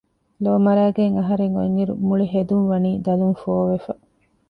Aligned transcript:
ލޯ 0.43 0.53
މަރައިގެން 0.65 1.15
އަހަރެން 1.19 1.55
އޮތް 1.57 1.75
އިރު 1.77 1.93
މުޅި 2.07 2.25
ހެދުން 2.33 2.65
ވަނީ 2.71 2.91
ދަލުން 3.05 3.35
ފޯ 3.41 3.53
ވެފަ 3.69 3.93